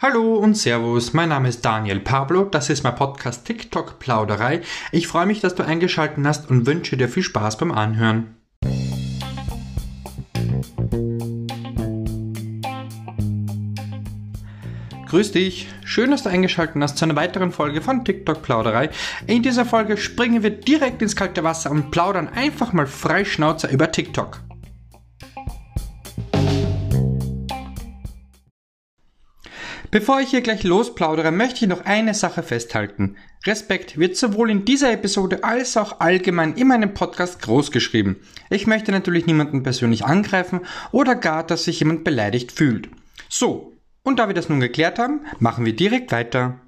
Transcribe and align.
Hallo 0.00 0.36
und 0.36 0.56
Servus, 0.56 1.12
mein 1.12 1.30
Name 1.30 1.48
ist 1.48 1.64
Daniel 1.64 1.98
Pablo, 1.98 2.44
das 2.44 2.70
ist 2.70 2.84
mein 2.84 2.94
Podcast 2.94 3.44
TikTok 3.44 3.98
Plauderei. 3.98 4.60
Ich 4.92 5.08
freue 5.08 5.26
mich, 5.26 5.40
dass 5.40 5.56
du 5.56 5.64
eingeschaltet 5.64 6.24
hast 6.24 6.48
und 6.48 6.66
wünsche 6.66 6.96
dir 6.96 7.08
viel 7.08 7.24
Spaß 7.24 7.58
beim 7.58 7.72
Anhören. 7.72 8.36
Grüß 15.08 15.32
dich, 15.32 15.66
schön, 15.84 16.12
dass 16.12 16.22
du 16.22 16.28
eingeschaltet 16.28 16.80
hast 16.80 16.96
zu 16.96 17.04
einer 17.04 17.16
weiteren 17.16 17.50
Folge 17.50 17.82
von 17.82 18.04
TikTok 18.04 18.42
Plauderei. 18.42 18.90
In 19.26 19.42
dieser 19.42 19.64
Folge 19.64 19.96
springen 19.96 20.44
wir 20.44 20.50
direkt 20.50 21.02
ins 21.02 21.16
kalte 21.16 21.42
Wasser 21.42 21.72
und 21.72 21.90
plaudern 21.90 22.28
einfach 22.28 22.72
mal 22.72 22.86
frei 22.86 23.24
Schnauze 23.24 23.66
über 23.66 23.90
TikTok. 23.90 24.42
Bevor 29.90 30.20
ich 30.20 30.28
hier 30.28 30.42
gleich 30.42 30.64
losplaudere, 30.64 31.30
möchte 31.30 31.64
ich 31.64 31.68
noch 31.68 31.86
eine 31.86 32.12
Sache 32.12 32.42
festhalten. 32.42 33.16
Respekt 33.46 33.98
wird 33.98 34.16
sowohl 34.16 34.50
in 34.50 34.66
dieser 34.66 34.92
Episode 34.92 35.44
als 35.44 35.78
auch 35.78 36.00
allgemein 36.00 36.54
in 36.54 36.68
meinem 36.68 36.92
Podcast 36.92 37.40
groß 37.40 37.70
geschrieben. 37.70 38.16
Ich 38.50 38.66
möchte 38.66 38.92
natürlich 38.92 39.24
niemanden 39.24 39.62
persönlich 39.62 40.04
angreifen 40.04 40.60
oder 40.92 41.14
gar, 41.14 41.42
dass 41.42 41.64
sich 41.64 41.80
jemand 41.80 42.04
beleidigt 42.04 42.52
fühlt. 42.52 42.90
So, 43.30 43.72
und 44.02 44.18
da 44.18 44.28
wir 44.28 44.34
das 44.34 44.50
nun 44.50 44.60
geklärt 44.60 44.98
haben, 44.98 45.22
machen 45.38 45.64
wir 45.64 45.74
direkt 45.74 46.12
weiter. 46.12 46.60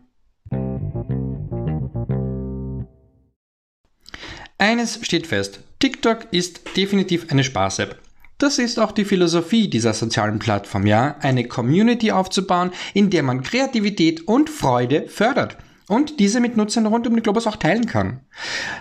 Eines 4.56 5.00
steht 5.02 5.26
fest, 5.26 5.60
TikTok 5.78 6.28
ist 6.30 6.76
definitiv 6.76 7.30
eine 7.30 7.44
Spaß-App. 7.44 7.98
Das 8.40 8.58
ist 8.58 8.80
auch 8.80 8.92
die 8.92 9.04
Philosophie 9.04 9.68
dieser 9.68 9.92
sozialen 9.92 10.38
Plattform, 10.38 10.86
ja, 10.86 11.16
eine 11.20 11.44
Community 11.44 12.10
aufzubauen, 12.10 12.70
in 12.94 13.10
der 13.10 13.22
man 13.22 13.42
Kreativität 13.42 14.26
und 14.26 14.48
Freude 14.48 15.08
fördert 15.08 15.58
und 15.88 16.20
diese 16.20 16.40
mit 16.40 16.56
Nutzern 16.56 16.86
rund 16.86 17.06
um 17.06 17.14
den 17.14 17.22
Globus 17.22 17.46
auch 17.46 17.56
teilen 17.56 17.84
kann. 17.84 18.20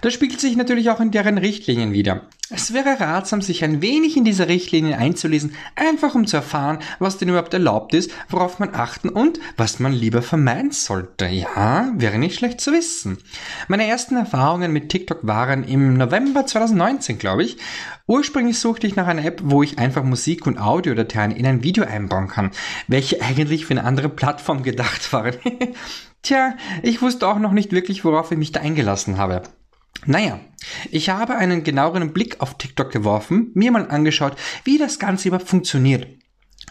Das 0.02 0.14
spiegelt 0.14 0.40
sich 0.40 0.56
natürlich 0.56 0.90
auch 0.90 1.02
in 1.02 1.12
deren 1.12 1.38
Richtlinien 1.38 1.92
wieder. 1.92 2.22
Es 2.52 2.74
wäre 2.74 3.00
ratsam, 3.00 3.44
sich 3.44 3.64
ein 3.64 3.80
wenig 3.84 4.18
in 4.18 4.26
diese 4.26 4.48
Richtlinien 4.48 4.98
einzulesen, 4.98 5.54
einfach 5.76 6.16
um 6.16 6.26
zu 6.26 6.38
erfahren, 6.38 6.80
was 6.98 7.20
denn 7.20 7.30
überhaupt 7.30 7.54
erlaubt 7.54 7.94
ist, 7.94 8.10
worauf 8.28 8.58
man 8.58 8.74
achten 8.74 9.10
und 9.10 9.40
was 9.56 9.78
man 9.80 9.94
lieber 9.94 10.24
vermeiden 10.24 10.72
sollte. 10.72 11.28
Ja, 11.28 11.92
wäre 11.96 12.18
nicht 12.18 12.36
schlecht 12.36 12.60
zu 12.60 12.72
wissen. 12.72 13.20
Meine 13.68 13.86
ersten 13.86 14.16
Erfahrungen 14.16 14.74
mit 14.74 14.90
TikTok 14.90 15.20
waren 15.22 15.64
im 15.64 15.94
November 15.94 16.48
2019, 16.48 17.20
glaube 17.20 17.44
ich. 17.44 17.58
Ursprünglich 18.08 18.58
suchte 18.58 18.88
ich 18.88 18.96
nach 18.96 19.06
einer 19.06 19.26
App, 19.26 19.42
wo 19.44 19.62
ich 19.62 19.78
einfach 19.78 20.04
Musik 20.04 20.48
und 20.48 20.58
Audiodateien 20.58 21.30
in 21.30 21.46
ein 21.46 21.62
Video 21.62 21.84
einbauen 21.84 22.30
kann, 22.30 22.50
welche 22.88 23.22
eigentlich 23.22 23.68
für 23.68 23.76
eine 23.76 23.84
andere 23.84 24.10
Plattform 24.10 24.64
gedacht 24.64 25.14
waren. 25.14 25.36
Tja, 26.24 26.56
ich 26.82 27.04
wusste 27.04 27.28
auch 27.28 27.38
noch 27.38 27.52
nicht 27.52 27.72
wirklich, 27.74 28.04
worauf 28.04 28.32
ich 28.32 28.40
mich 28.40 28.52
da 28.52 28.60
eingelassen 28.60 29.20
habe. 29.20 29.44
Naja, 30.06 30.40
ich 30.92 31.10
habe 31.10 31.36
einen 31.36 31.64
genaueren 31.64 32.14
Blick 32.14 32.42
auf 32.42 32.58
TikTok 32.58 32.92
geworfen, 32.92 33.52
mir 33.54 33.72
mal 33.72 33.90
angeschaut, 33.90 34.36
wie 34.64 34.78
das 34.78 35.00
Ganze 35.00 35.28
überhaupt 35.28 35.50
funktioniert, 35.50 36.08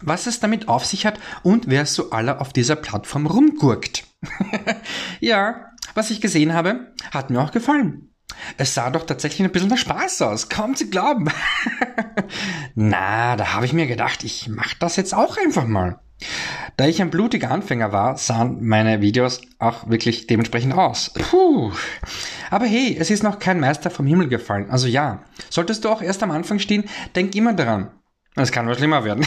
was 0.00 0.26
es 0.26 0.40
damit 0.40 0.68
auf 0.68 0.84
sich 0.84 1.06
hat 1.06 1.18
und 1.42 1.68
wer 1.68 1.86
so 1.86 2.10
alle 2.10 2.40
auf 2.40 2.52
dieser 2.52 2.76
Plattform 2.76 3.26
rumgurkt. 3.26 4.04
ja, 5.20 5.72
was 5.94 6.10
ich 6.10 6.20
gesehen 6.20 6.54
habe, 6.54 6.92
hat 7.12 7.30
mir 7.30 7.40
auch 7.40 7.50
gefallen. 7.50 8.10
Es 8.56 8.74
sah 8.74 8.90
doch 8.90 9.06
tatsächlich 9.06 9.46
ein 9.46 9.52
bisschen 9.52 9.70
nach 9.70 9.78
Spaß 9.78 10.22
aus, 10.22 10.48
kaum 10.48 10.76
zu 10.76 10.88
glauben. 10.88 11.28
Na, 12.74 13.36
da 13.36 13.54
habe 13.54 13.66
ich 13.66 13.72
mir 13.72 13.86
gedacht, 13.86 14.22
ich 14.24 14.48
mache 14.48 14.76
das 14.78 14.96
jetzt 14.96 15.14
auch 15.14 15.36
einfach 15.36 15.66
mal. 15.66 16.00
Da 16.78 16.86
ich 16.86 17.02
ein 17.02 17.10
blutiger 17.10 17.50
Anfänger 17.50 17.90
war, 17.90 18.16
sahen 18.18 18.64
meine 18.64 19.00
Videos 19.00 19.40
auch 19.58 19.90
wirklich 19.90 20.28
dementsprechend 20.28 20.74
aus. 20.74 21.12
Puh. 21.12 21.72
Aber 22.50 22.66
hey, 22.66 22.96
es 22.96 23.10
ist 23.10 23.24
noch 23.24 23.40
kein 23.40 23.58
Meister 23.58 23.90
vom 23.90 24.06
Himmel 24.06 24.28
gefallen. 24.28 24.70
Also 24.70 24.86
ja, 24.86 25.24
solltest 25.50 25.84
du 25.84 25.88
auch 25.88 26.02
erst 26.02 26.22
am 26.22 26.30
Anfang 26.30 26.60
stehen, 26.60 26.84
denk 27.16 27.34
immer 27.34 27.52
daran. 27.52 27.90
Es 28.36 28.52
kann 28.52 28.66
nur 28.66 28.76
schlimmer 28.76 29.02
werden. 29.02 29.26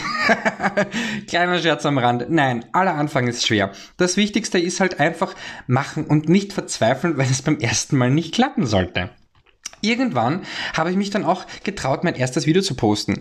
Kleiner 1.28 1.58
Scherz 1.58 1.84
am 1.84 1.98
Rand. 1.98 2.30
Nein, 2.30 2.64
aller 2.72 2.94
Anfang 2.94 3.28
ist 3.28 3.46
schwer. 3.46 3.72
Das 3.98 4.16
Wichtigste 4.16 4.58
ist 4.58 4.80
halt 4.80 4.98
einfach 4.98 5.34
machen 5.66 6.06
und 6.06 6.30
nicht 6.30 6.54
verzweifeln, 6.54 7.18
wenn 7.18 7.30
es 7.30 7.42
beim 7.42 7.58
ersten 7.58 7.98
Mal 7.98 8.10
nicht 8.10 8.32
klappen 8.32 8.64
sollte. 8.64 9.10
Irgendwann 9.82 10.42
habe 10.74 10.90
ich 10.90 10.96
mich 10.96 11.10
dann 11.10 11.24
auch 11.24 11.44
getraut, 11.64 12.04
mein 12.04 12.14
erstes 12.14 12.46
Video 12.46 12.62
zu 12.62 12.76
posten. 12.76 13.20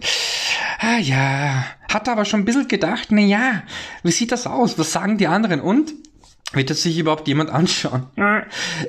Ah 0.83 0.97
ja, 0.97 1.63
hatte 1.93 2.11
aber 2.11 2.25
schon 2.25 2.39
ein 2.39 2.45
bisschen 2.45 2.67
gedacht, 2.67 3.09
na 3.11 3.21
ja, 3.21 3.61
wie 4.01 4.09
sieht 4.09 4.31
das 4.31 4.47
aus? 4.47 4.79
Was 4.79 4.91
sagen 4.91 5.19
die 5.19 5.27
anderen? 5.27 5.61
Und 5.61 5.93
wird 6.53 6.71
das 6.71 6.81
sich 6.81 6.97
überhaupt 6.97 7.27
jemand 7.27 7.51
anschauen? 7.51 8.07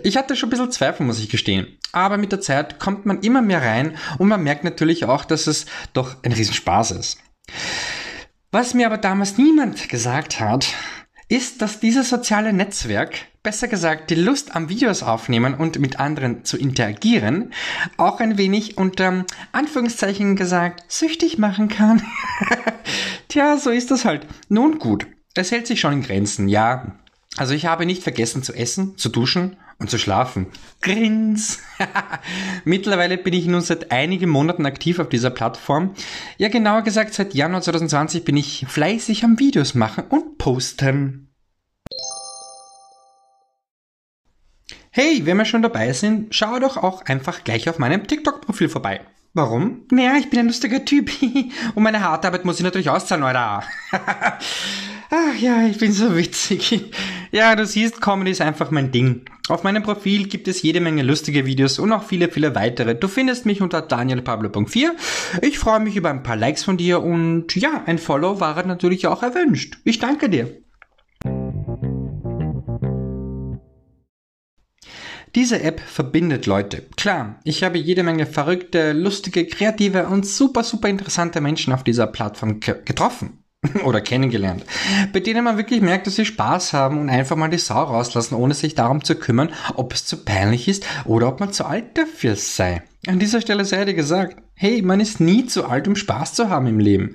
Ich 0.02 0.16
hatte 0.16 0.34
schon 0.34 0.48
ein 0.48 0.50
bisschen 0.50 0.72
Zweifel, 0.72 1.04
muss 1.04 1.20
ich 1.20 1.28
gestehen. 1.28 1.66
Aber 1.92 2.16
mit 2.16 2.32
der 2.32 2.40
Zeit 2.40 2.80
kommt 2.80 3.04
man 3.04 3.20
immer 3.20 3.42
mehr 3.42 3.60
rein 3.60 3.98
und 4.16 4.28
man 4.28 4.42
merkt 4.42 4.64
natürlich 4.64 5.04
auch, 5.04 5.26
dass 5.26 5.46
es 5.46 5.66
doch 5.92 6.16
ein 6.22 6.32
Riesenspaß 6.32 6.92
ist. 6.92 7.18
Was 8.52 8.72
mir 8.72 8.86
aber 8.86 8.96
damals 8.96 9.36
niemand 9.36 9.90
gesagt 9.90 10.40
hat, 10.40 10.68
ist, 11.32 11.62
dass 11.62 11.80
dieses 11.80 12.10
soziale 12.10 12.52
Netzwerk, 12.52 13.16
besser 13.42 13.66
gesagt 13.66 14.10
die 14.10 14.16
Lust 14.16 14.54
am 14.54 14.68
Videos 14.68 15.02
aufnehmen 15.02 15.54
und 15.54 15.78
mit 15.78 15.98
anderen 15.98 16.44
zu 16.44 16.58
interagieren, 16.58 17.52
auch 17.96 18.20
ein 18.20 18.36
wenig 18.36 18.76
unter 18.76 19.24
Anführungszeichen 19.50 20.36
gesagt 20.36 20.84
süchtig 20.88 21.38
machen 21.38 21.68
kann. 21.68 22.02
Tja, 23.28 23.56
so 23.56 23.70
ist 23.70 23.90
das 23.90 24.04
halt. 24.04 24.26
Nun 24.50 24.78
gut, 24.78 25.06
es 25.34 25.50
hält 25.50 25.66
sich 25.66 25.80
schon 25.80 25.94
in 25.94 26.02
Grenzen, 26.02 26.48
ja. 26.48 26.98
Also 27.38 27.54
ich 27.54 27.64
habe 27.64 27.86
nicht 27.86 28.02
vergessen 28.02 28.42
zu 28.42 28.52
essen, 28.52 28.98
zu 28.98 29.08
duschen 29.08 29.56
und 29.82 29.90
zu 29.90 29.98
schlafen. 29.98 30.46
Grins! 30.80 31.60
Mittlerweile 32.64 33.18
bin 33.18 33.34
ich 33.34 33.46
nun 33.46 33.60
seit 33.60 33.92
einigen 33.92 34.30
Monaten 34.30 34.64
aktiv 34.64 34.98
auf 34.98 35.08
dieser 35.08 35.30
Plattform. 35.30 35.94
Ja, 36.38 36.48
genauer 36.48 36.82
gesagt, 36.82 37.12
seit 37.12 37.34
Januar 37.34 37.60
2020 37.60 38.24
bin 38.24 38.36
ich 38.36 38.64
fleißig 38.68 39.24
am 39.24 39.38
Videos 39.38 39.74
machen 39.74 40.04
und 40.08 40.38
posten. 40.38 41.28
Hey, 44.90 45.22
wenn 45.24 45.36
wir 45.36 45.44
schon 45.44 45.62
dabei 45.62 45.92
sind, 45.92 46.34
schau 46.34 46.58
doch 46.58 46.76
auch 46.76 47.04
einfach 47.06 47.44
gleich 47.44 47.68
auf 47.68 47.78
meinem 47.78 48.06
TikTok-Profil 48.06 48.68
vorbei. 48.68 49.00
Warum? 49.34 49.86
Naja, 49.90 50.16
ich 50.18 50.28
bin 50.28 50.40
ein 50.40 50.46
lustiger 50.46 50.84
Typ. 50.84 51.10
Und 51.74 51.82
meine 51.82 52.02
harte 52.02 52.28
Arbeit 52.28 52.44
muss 52.44 52.58
ich 52.58 52.64
natürlich 52.64 52.90
auszahlen, 52.90 53.24
oder? 53.24 53.62
Ach 55.14 55.34
ja, 55.38 55.66
ich 55.66 55.78
bin 55.78 55.92
so 55.92 56.14
witzig. 56.14 56.92
Ja, 57.30 57.56
du 57.56 57.64
siehst, 57.64 58.02
Comedy 58.02 58.30
ist 58.30 58.42
einfach 58.42 58.70
mein 58.70 58.92
Ding. 58.92 59.24
Auf 59.52 59.64
meinem 59.64 59.82
Profil 59.82 60.28
gibt 60.28 60.48
es 60.48 60.62
jede 60.62 60.80
Menge 60.80 61.02
lustige 61.02 61.44
Videos 61.44 61.78
und 61.78 61.92
auch 61.92 62.04
viele, 62.04 62.30
viele 62.30 62.54
weitere. 62.54 62.94
Du 62.94 63.06
findest 63.06 63.44
mich 63.44 63.60
unter 63.60 63.82
danielpablo.4. 63.82 64.92
Ich 65.42 65.58
freue 65.58 65.80
mich 65.80 65.94
über 65.94 66.08
ein 66.08 66.22
paar 66.22 66.36
Likes 66.36 66.64
von 66.64 66.78
dir 66.78 67.02
und 67.02 67.54
ja, 67.54 67.82
ein 67.84 67.98
Follow 67.98 68.40
war 68.40 68.64
natürlich 68.64 69.06
auch 69.06 69.22
erwünscht. 69.22 69.76
Ich 69.84 69.98
danke 69.98 70.30
dir. 70.30 70.56
Diese 75.34 75.62
App 75.62 75.80
verbindet 75.80 76.46
Leute. 76.46 76.84
Klar, 76.96 77.38
ich 77.44 77.62
habe 77.62 77.76
jede 77.76 78.04
Menge 78.04 78.24
verrückte, 78.24 78.94
lustige, 78.94 79.44
kreative 79.46 80.06
und 80.06 80.26
super, 80.26 80.64
super 80.64 80.88
interessante 80.88 81.42
Menschen 81.42 81.74
auf 81.74 81.84
dieser 81.84 82.06
Plattform 82.06 82.60
getroffen 82.60 83.41
oder 83.84 84.00
kennengelernt, 84.00 84.64
bei 85.12 85.20
denen 85.20 85.44
man 85.44 85.56
wirklich 85.56 85.80
merkt, 85.80 86.06
dass 86.06 86.16
sie 86.16 86.24
Spaß 86.24 86.72
haben 86.72 86.98
und 86.98 87.10
einfach 87.10 87.36
mal 87.36 87.48
die 87.48 87.58
Sau 87.58 87.82
rauslassen, 87.82 88.34
ohne 88.34 88.54
sich 88.54 88.74
darum 88.74 89.04
zu 89.04 89.14
kümmern, 89.14 89.50
ob 89.74 89.92
es 89.92 90.04
zu 90.04 90.24
peinlich 90.24 90.68
ist 90.68 90.84
oder 91.04 91.28
ob 91.28 91.40
man 91.40 91.52
zu 91.52 91.64
alt 91.64 91.96
dafür 91.96 92.36
sei. 92.36 92.82
An 93.06 93.18
dieser 93.18 93.40
Stelle 93.40 93.64
sei 93.64 93.84
dir 93.84 93.94
gesagt, 93.94 94.36
hey, 94.54 94.82
man 94.82 95.00
ist 95.00 95.20
nie 95.20 95.46
zu 95.46 95.66
alt, 95.66 95.88
um 95.88 95.96
Spaß 95.96 96.34
zu 96.34 96.48
haben 96.48 96.66
im 96.66 96.78
Leben. 96.78 97.14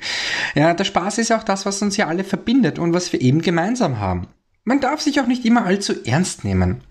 Ja, 0.56 0.74
der 0.74 0.84
Spaß 0.84 1.18
ist 1.18 1.31
auch 1.31 1.44
das, 1.44 1.66
was 1.66 1.81
uns 1.81 1.97
ja 1.97 2.08
alle 2.08 2.24
verbindet 2.24 2.79
und 2.79 2.94
was 2.94 3.12
wir 3.14 3.22
eben 3.22 3.41
gemeinsam 3.41 4.00
haben. 4.00 4.28
Man 4.66 4.81
darf 4.81 5.00
sich 5.00 5.22
auch 5.22 5.28
nicht 5.28 5.46
immer 5.46 5.66
allzu 5.66 5.93
ernst 6.03 6.43
nehmen. 6.43 6.82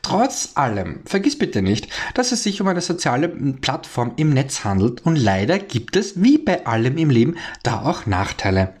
Trotz 0.00 0.52
allem, 0.54 1.00
vergiss 1.04 1.36
bitte 1.36 1.60
nicht, 1.60 1.88
dass 2.14 2.32
es 2.32 2.42
sich 2.42 2.62
um 2.62 2.68
eine 2.68 2.80
soziale 2.80 3.28
Plattform 3.28 4.12
im 4.16 4.30
Netz 4.30 4.64
handelt 4.64 5.04
und 5.04 5.16
leider 5.16 5.58
gibt 5.58 5.96
es, 5.96 6.22
wie 6.22 6.38
bei 6.38 6.64
allem 6.64 6.96
im 6.96 7.10
Leben, 7.10 7.36
da 7.62 7.82
auch 7.82 8.06
Nachteile. 8.06 8.77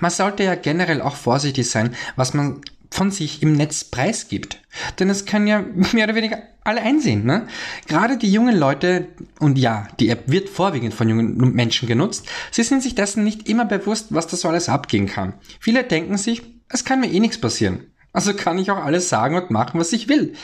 Man 0.00 0.10
sollte 0.10 0.44
ja 0.44 0.54
generell 0.54 1.02
auch 1.02 1.16
vorsichtig 1.16 1.68
sein, 1.70 1.94
was 2.16 2.34
man 2.34 2.60
von 2.90 3.10
sich 3.10 3.42
im 3.42 3.52
Netz 3.52 3.84
preisgibt. 3.84 4.60
Denn 4.98 5.10
es 5.10 5.24
kann 5.24 5.46
ja 5.46 5.64
mehr 5.92 6.04
oder 6.04 6.14
weniger 6.14 6.42
alle 6.64 6.82
einsehen. 6.82 7.24
Ne? 7.24 7.46
Gerade 7.86 8.18
die 8.18 8.30
jungen 8.30 8.56
Leute, 8.56 9.08
und 9.40 9.58
ja, 9.58 9.88
die 10.00 10.08
App 10.10 10.24
wird 10.26 10.48
vorwiegend 10.48 10.94
von 10.94 11.08
jungen 11.08 11.36
Menschen 11.54 11.88
genutzt, 11.88 12.26
sie 12.50 12.62
sind 12.62 12.82
sich 12.82 12.94
dessen 12.94 13.24
nicht 13.24 13.48
immer 13.48 13.64
bewusst, 13.64 14.08
was 14.10 14.26
da 14.26 14.36
so 14.36 14.48
alles 14.48 14.68
abgehen 14.68 15.06
kann. 15.06 15.34
Viele 15.60 15.84
denken 15.84 16.18
sich, 16.18 16.42
es 16.68 16.84
kann 16.84 17.00
mir 17.00 17.10
eh 17.10 17.20
nichts 17.20 17.40
passieren. 17.40 17.86
Also 18.12 18.34
kann 18.34 18.58
ich 18.58 18.70
auch 18.70 18.82
alles 18.82 19.08
sagen 19.08 19.36
und 19.36 19.50
machen, 19.50 19.80
was 19.80 19.92
ich 19.92 20.08
will. 20.08 20.34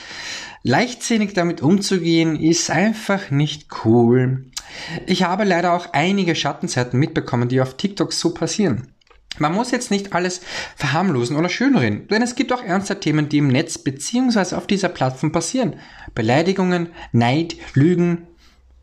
Leichtsinnig 0.63 1.33
damit 1.33 1.61
umzugehen 1.61 2.35
ist 2.35 2.71
einfach 2.71 3.29
nicht 3.29 3.67
cool. 3.85 4.45
Ich 5.05 5.23
habe 5.23 5.43
leider 5.43 5.73
auch 5.73 5.93
einige 5.93 6.35
Schattenseiten 6.35 6.99
mitbekommen, 6.99 7.49
die 7.49 7.61
auf 7.61 7.77
TikTok 7.77 8.13
so 8.13 8.33
passieren. 8.33 8.87
Man 9.37 9.53
muss 9.53 9.71
jetzt 9.71 9.91
nicht 9.91 10.13
alles 10.13 10.41
verharmlosen 10.75 11.35
oder 11.35 11.49
schönreden, 11.49 12.07
denn 12.07 12.21
es 12.21 12.35
gibt 12.35 12.53
auch 12.53 12.63
ernste 12.63 12.99
Themen, 12.99 13.29
die 13.29 13.39
im 13.39 13.47
Netz 13.47 13.77
bzw. 13.77 14.55
auf 14.55 14.67
dieser 14.67 14.89
Plattform 14.89 15.31
passieren. 15.31 15.75
Beleidigungen, 16.13 16.89
Neid, 17.11 17.55
Lügen. 17.73 18.27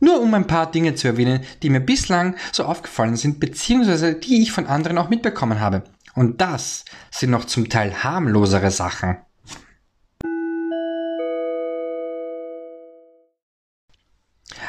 Nur 0.01 0.21
um 0.21 0.35
ein 0.35 0.47
paar 0.47 0.71
Dinge 0.71 0.95
zu 0.95 1.09
erwähnen, 1.09 1.43
die 1.63 1.71
mir 1.71 1.81
bislang 1.81 2.37
so 2.51 2.65
aufgefallen 2.65 3.17
sind, 3.17 3.41
bzw. 3.41 4.15
die 4.15 4.43
ich 4.43 4.53
von 4.53 4.67
anderen 4.67 4.99
auch 4.99 5.09
mitbekommen 5.09 5.61
habe. 5.61 5.85
Und 6.15 6.41
das 6.41 6.85
sind 7.11 7.31
noch 7.31 7.45
zum 7.45 7.69
Teil 7.69 8.03
harmlosere 8.03 8.71
Sachen. 8.71 9.17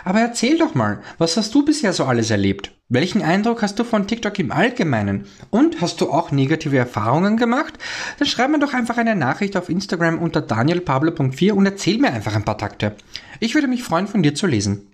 Aber 0.04 0.20
erzähl 0.20 0.58
doch 0.58 0.76
mal, 0.76 1.02
was 1.18 1.38
hast 1.38 1.54
du 1.56 1.64
bisher 1.64 1.94
so 1.94 2.06
alles 2.06 2.30
erlebt? 2.30 2.72
Welchen 2.90 3.22
Eindruck 3.22 3.62
hast 3.62 3.80
du 3.80 3.84
von 3.84 4.08
TikTok 4.08 4.38
im 4.40 4.52
Allgemeinen? 4.52 5.26
Und 5.50 5.82
hast 5.82 6.02
du 6.02 6.12
auch 6.12 6.32
negative 6.32 6.78
Erfahrungen 6.78 7.38
gemacht? 7.38 7.74
Dann 8.20 8.28
schreib 8.28 8.52
mir 8.52 8.60
doch 8.60 8.74
einfach 8.74 8.98
eine 8.98 9.16
Nachricht 9.16 9.58
auf 9.58 9.70
Instagram 9.70 10.20
unter 10.20 10.42
danielpablo.4 10.42 11.54
und 11.54 11.66
erzähl 11.66 11.98
mir 11.98 12.12
einfach 12.12 12.36
ein 12.36 12.46
paar 12.46 12.58
Takte. 12.58 12.96
Ich 13.40 13.56
würde 13.56 13.68
mich 13.68 13.84
freuen, 13.84 14.08
von 14.08 14.24
dir 14.24 14.36
zu 14.36 14.46
lesen. 14.46 14.93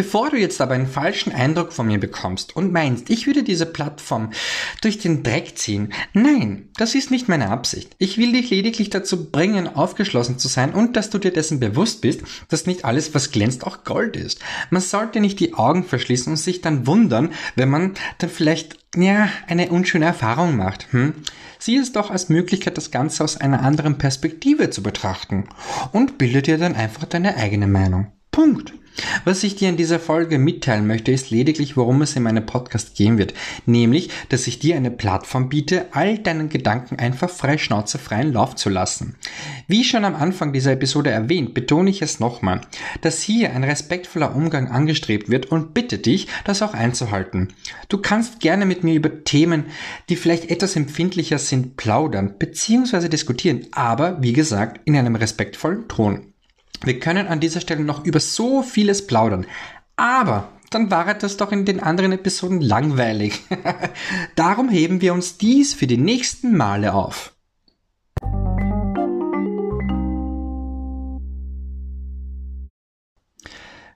Bevor 0.00 0.30
du 0.30 0.38
jetzt 0.38 0.62
aber 0.62 0.72
einen 0.72 0.86
falschen 0.86 1.30
Eindruck 1.30 1.74
von 1.74 1.86
mir 1.86 2.00
bekommst 2.00 2.56
und 2.56 2.72
meinst, 2.72 3.10
ich 3.10 3.26
würde 3.26 3.42
diese 3.42 3.66
Plattform 3.66 4.30
durch 4.80 4.98
den 4.98 5.22
Dreck 5.22 5.58
ziehen, 5.58 5.92
nein, 6.14 6.70
das 6.78 6.94
ist 6.94 7.10
nicht 7.10 7.28
meine 7.28 7.50
Absicht. 7.50 7.96
Ich 7.98 8.16
will 8.16 8.32
dich 8.32 8.48
lediglich 8.48 8.88
dazu 8.88 9.30
bringen, 9.30 9.68
aufgeschlossen 9.68 10.38
zu 10.38 10.48
sein 10.48 10.72
und 10.72 10.96
dass 10.96 11.10
du 11.10 11.18
dir 11.18 11.34
dessen 11.34 11.60
bewusst 11.60 12.00
bist, 12.00 12.22
dass 12.48 12.64
nicht 12.64 12.86
alles, 12.86 13.14
was 13.14 13.30
glänzt, 13.30 13.66
auch 13.66 13.84
Gold 13.84 14.16
ist. 14.16 14.40
Man 14.70 14.80
sollte 14.80 15.20
nicht 15.20 15.38
die 15.38 15.52
Augen 15.52 15.84
verschließen 15.84 16.32
und 16.32 16.38
sich 16.38 16.62
dann 16.62 16.86
wundern, 16.86 17.28
wenn 17.54 17.68
man 17.68 17.92
dann 18.16 18.30
vielleicht, 18.30 18.78
ja, 18.96 19.28
eine 19.48 19.68
unschöne 19.68 20.06
Erfahrung 20.06 20.56
macht. 20.56 20.90
Hm? 20.94 21.12
Sieh 21.58 21.76
es 21.76 21.92
doch 21.92 22.10
als 22.10 22.30
Möglichkeit, 22.30 22.78
das 22.78 22.90
Ganze 22.90 23.22
aus 23.22 23.36
einer 23.36 23.60
anderen 23.60 23.98
Perspektive 23.98 24.70
zu 24.70 24.82
betrachten 24.82 25.50
und 25.92 26.16
bilde 26.16 26.40
dir 26.40 26.56
dann 26.56 26.74
einfach 26.74 27.04
deine 27.04 27.36
eigene 27.36 27.66
Meinung. 27.66 28.12
Punkt. 28.30 28.72
Was 29.24 29.44
ich 29.44 29.56
dir 29.56 29.68
in 29.68 29.76
dieser 29.76 30.00
Folge 30.00 30.38
mitteilen 30.38 30.86
möchte, 30.86 31.12
ist 31.12 31.30
lediglich, 31.30 31.76
worum 31.76 32.02
es 32.02 32.16
in 32.16 32.22
meinem 32.22 32.44
Podcast 32.44 32.96
gehen 32.96 33.18
wird. 33.18 33.34
Nämlich, 33.66 34.10
dass 34.28 34.46
ich 34.46 34.58
dir 34.58 34.76
eine 34.76 34.90
Plattform 34.90 35.48
biete, 35.48 35.86
all 35.92 36.18
deinen 36.18 36.48
Gedanken 36.48 36.98
einfach 36.98 37.30
frei 37.30 37.58
Schnauze 37.58 37.98
freien 37.98 38.32
Lauf 38.32 38.56
zu 38.56 38.68
lassen. 38.68 39.16
Wie 39.68 39.84
schon 39.84 40.04
am 40.04 40.14
Anfang 40.14 40.52
dieser 40.52 40.72
Episode 40.72 41.10
erwähnt, 41.10 41.54
betone 41.54 41.90
ich 41.90 42.02
es 42.02 42.20
nochmal, 42.20 42.60
dass 43.00 43.22
hier 43.22 43.52
ein 43.52 43.64
respektvoller 43.64 44.34
Umgang 44.34 44.68
angestrebt 44.68 45.30
wird 45.30 45.46
und 45.46 45.74
bitte 45.74 45.98
dich, 45.98 46.28
das 46.44 46.62
auch 46.62 46.74
einzuhalten. 46.74 47.48
Du 47.88 47.98
kannst 47.98 48.40
gerne 48.40 48.66
mit 48.66 48.84
mir 48.84 48.94
über 48.94 49.24
Themen, 49.24 49.66
die 50.08 50.16
vielleicht 50.16 50.50
etwas 50.50 50.76
empfindlicher 50.76 51.38
sind, 51.38 51.76
plaudern 51.76 52.34
bzw. 52.38 53.08
diskutieren, 53.08 53.66
aber 53.72 54.22
wie 54.22 54.32
gesagt, 54.32 54.80
in 54.84 54.96
einem 54.96 55.16
respektvollen 55.16 55.88
Ton. 55.88 56.29
Wir 56.82 56.98
können 56.98 57.28
an 57.28 57.40
dieser 57.40 57.60
Stelle 57.60 57.84
noch 57.84 58.04
über 58.04 58.20
so 58.20 58.62
vieles 58.62 59.06
plaudern. 59.06 59.46
Aber 59.96 60.48
dann 60.70 60.90
war 60.90 61.12
das 61.14 61.36
doch 61.36 61.52
in 61.52 61.64
den 61.64 61.80
anderen 61.80 62.12
Episoden 62.12 62.60
langweilig. 62.60 63.42
Darum 64.36 64.70
heben 64.70 65.00
wir 65.00 65.12
uns 65.12 65.36
dies 65.36 65.74
für 65.74 65.86
die 65.86 65.98
nächsten 65.98 66.56
Male 66.56 66.94
auf. 66.94 67.34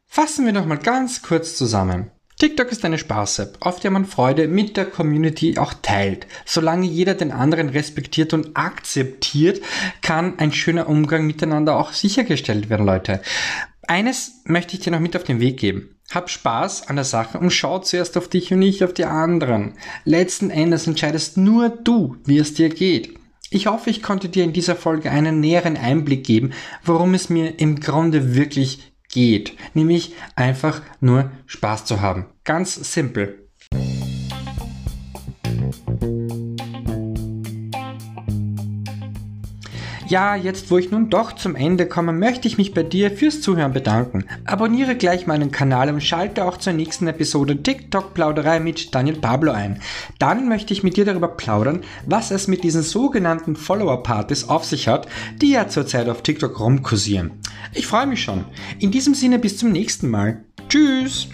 Fassen 0.07 0.45
wir 0.45 0.53
noch 0.53 0.67
mal 0.67 0.79
ganz 0.79 1.23
kurz 1.23 1.57
zusammen. 1.57 2.11
TikTok 2.39 2.73
ist 2.73 2.85
eine 2.85 2.99
Spaß-App, 2.99 3.59
auf 3.61 3.79
der 3.79 3.93
man 3.93 4.07
Freude 4.07 4.49
mit 4.49 4.77
der 4.77 4.87
Community 4.87 5.57
auch 5.57 5.73
teilt. 5.83 6.27
Solange 6.45 6.87
jeder 6.87 7.15
den 7.15 7.31
anderen 7.31 7.69
respektiert 7.69 8.35
und 8.35 8.57
akzeptiert, 8.57 9.63
kann 10.03 10.39
ein 10.39 10.53
schöner 10.53 10.89
Umgang 10.89 11.27
miteinander 11.27 11.79
auch 11.79 11.93
sichergestellt 11.93 12.71
werden, 12.71 12.87
Leute. 12.87 13.23
Eines 13.87 14.41
möchte 14.45 14.75
ich 14.75 14.81
dir 14.81 14.91
noch 14.91 15.01
mit 15.01 15.15
auf 15.15 15.23
den 15.23 15.41
Weg 15.41 15.59
geben. 15.59 15.91
Hab 16.11 16.29
Spaß 16.29 16.89
an 16.89 16.97
der 16.97 17.05
Sache 17.05 17.39
und 17.39 17.51
schau 17.51 17.79
zuerst 17.79 18.17
auf 18.17 18.29
dich 18.29 18.53
und 18.53 18.59
nicht 18.59 18.83
auf 18.83 18.93
die 18.93 19.05
anderen. 19.05 19.75
Letzten 20.05 20.51
Endes 20.51 20.87
entscheidest 20.87 21.37
nur 21.37 21.69
du, 21.69 22.17
wie 22.25 22.39
es 22.39 22.55
dir 22.55 22.69
geht. 22.69 23.15
Ich 23.51 23.69
hoffe, 23.69 23.91
ich 23.91 24.03
konnte 24.03 24.29
dir 24.29 24.43
in 24.43 24.53
dieser 24.53 24.75
Folge 24.75 25.11
einen 25.11 25.39
näheren 25.39 25.77
Einblick 25.77 26.25
geben, 26.25 26.53
worum 26.83 27.15
es 27.15 27.29
mir 27.31 27.61
im 27.61 27.79
Grunde 27.79 28.35
wirklich 28.35 28.94
geht. 29.15 29.57
Nämlich 29.73 30.13
einfach 30.37 30.83
nur 31.01 31.31
Spaß 31.47 31.87
zu 31.87 32.03
haben. 32.03 32.27
Ganz 32.45 32.75
simpel. 32.93 33.44
Ja, 40.07 40.37
jetzt 40.37 40.71
wo 40.71 40.77
ich 40.77 40.91
nun 40.91 41.09
doch 41.09 41.33
zum 41.33 41.57
Ende 41.57 41.87
komme, 41.87 42.13
möchte 42.13 42.47
ich 42.47 42.59
mich 42.59 42.75
bei 42.75 42.83
dir 42.83 43.11
fürs 43.11 43.41
Zuhören 43.41 43.73
bedanken. 43.73 44.25
Abonniere 44.45 44.97
gleich 44.97 45.27
meinen 45.27 45.51
Kanal 45.51 45.89
und 45.89 46.03
schalte 46.03 46.45
auch 46.45 46.59
zur 46.59 46.75
nächsten 46.75 47.07
Episode 47.07 47.63
TikTok 47.63 48.13
Plauderei 48.13 48.61
mit 48.61 48.95
Daniel 48.95 49.17
Pablo 49.17 49.53
ein. 49.53 49.81
Dann 50.19 50.47
möchte 50.47 50.75
ich 50.75 50.83
mit 50.83 50.99
dir 50.99 51.07
darüber 51.07 51.29
plaudern, 51.29 51.81
was 52.05 52.31
es 52.31 52.49
mit 52.49 52.65
diesen 52.65 52.83
sogenannten 52.83 53.57
Follower-Partys 53.57 54.49
auf 54.51 54.67
sich 54.67 54.89
hat, 54.89 55.09
die 55.41 55.53
ja 55.53 55.69
zurzeit 55.69 56.09
auf 56.11 56.23
TikTok 56.23 56.61
rumkursieren. 56.61 57.31
Ich 57.73 57.87
freue 57.87 58.07
mich 58.07 58.23
schon. 58.23 58.45
In 58.79 58.91
diesem 58.91 59.15
Sinne 59.15 59.39
bis 59.39 59.57
zum 59.57 59.73
nächsten 59.73 60.11
Mal. 60.11 60.45
Tschüss! 60.69 61.29